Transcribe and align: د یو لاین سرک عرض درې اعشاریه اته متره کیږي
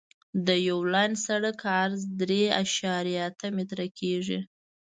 د 0.45 0.47
یو 0.67 0.79
لاین 0.93 1.13
سرک 1.25 1.59
عرض 1.81 2.01
درې 2.21 2.43
اعشاریه 2.59 3.21
اته 3.29 3.47
متره 3.55 3.87
کیږي 3.99 4.39